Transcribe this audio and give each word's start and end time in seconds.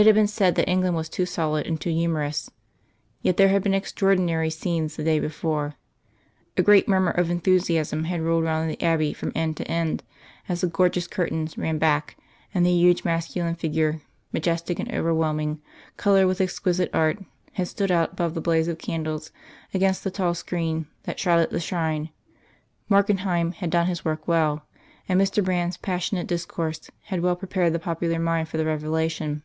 It 0.00 0.06
had 0.06 0.14
been 0.14 0.28
said 0.28 0.54
that 0.54 0.68
England 0.70 0.94
was 0.94 1.08
too 1.08 1.26
solid 1.26 1.66
and 1.66 1.80
too 1.80 1.90
humorous. 1.90 2.52
Yet 3.20 3.36
there 3.36 3.48
had 3.48 3.64
been 3.64 3.74
extraordinary 3.74 4.48
scenes 4.48 4.94
the 4.94 5.02
day 5.02 5.18
before. 5.18 5.74
A 6.56 6.62
great 6.62 6.86
murmur 6.88 7.10
of 7.10 7.30
enthusiasm 7.30 8.04
had 8.04 8.20
rolled 8.20 8.44
round 8.44 8.70
the 8.70 8.80
Abbey 8.80 9.12
from 9.12 9.32
end 9.34 9.56
to 9.56 9.66
end 9.66 10.04
as 10.48 10.60
the 10.60 10.68
gorgeous 10.68 11.08
curtains 11.08 11.58
ran 11.58 11.78
back, 11.78 12.16
and 12.54 12.64
the 12.64 12.70
huge 12.70 13.02
masculine 13.02 13.56
figure, 13.56 14.00
majestic 14.32 14.78
and 14.78 14.88
overwhelming, 14.94 15.60
coloured 15.96 16.28
with 16.28 16.40
exquisite 16.40 16.90
art, 16.94 17.18
had 17.54 17.66
stood 17.66 17.90
out 17.90 18.12
above 18.12 18.34
the 18.34 18.40
blaze 18.40 18.68
of 18.68 18.78
candles 18.78 19.32
against 19.74 20.04
the 20.04 20.12
tall 20.12 20.32
screen 20.32 20.86
that 21.06 21.18
shrouded 21.18 21.50
the 21.50 21.58
shrine. 21.58 22.10
Markenheim 22.88 23.50
had 23.50 23.70
done 23.70 23.88
his 23.88 24.04
work 24.04 24.28
well; 24.28 24.64
and 25.08 25.20
Mr. 25.20 25.42
Brand's 25.44 25.76
passionate 25.76 26.28
discourse 26.28 26.88
had 27.06 27.20
well 27.20 27.34
prepared 27.34 27.72
the 27.72 27.80
popular 27.80 28.20
mind 28.20 28.48
for 28.48 28.58
the 28.58 28.64
revelation. 28.64 29.42